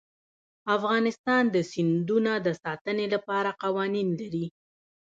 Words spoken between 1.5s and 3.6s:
د سیندونه د ساتنې لپاره